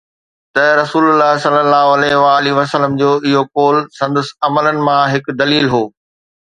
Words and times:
ته 0.55 0.63
رسول 0.81 1.03
الله 1.11 1.31
صلي 1.45 1.61
الله 1.65 1.85
عليه 1.97 2.15
وآله 2.23 2.51
وسلم 2.59 2.91
جو 3.01 3.11
اهو 3.27 3.41
قول 3.57 3.77
سندس 3.99 4.27
عملن 4.45 4.77
مان 4.87 5.03
هڪ 5.13 5.23
دليل 5.41 5.65
هو 5.73 5.83